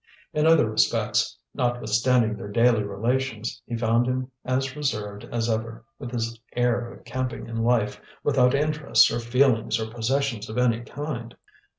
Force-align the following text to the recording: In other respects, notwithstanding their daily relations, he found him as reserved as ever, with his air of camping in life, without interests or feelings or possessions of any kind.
In 0.33 0.47
other 0.47 0.67
respects, 0.67 1.37
notwithstanding 1.53 2.35
their 2.35 2.47
daily 2.47 2.81
relations, 2.81 3.61
he 3.67 3.77
found 3.77 4.07
him 4.07 4.31
as 4.43 4.75
reserved 4.75 5.25
as 5.31 5.47
ever, 5.47 5.85
with 5.99 6.09
his 6.09 6.39
air 6.55 6.91
of 6.91 7.05
camping 7.05 7.47
in 7.47 7.57
life, 7.57 8.01
without 8.23 8.55
interests 8.55 9.11
or 9.11 9.19
feelings 9.19 9.79
or 9.79 9.93
possessions 9.93 10.49
of 10.49 10.57
any 10.57 10.81
kind. 10.81 11.35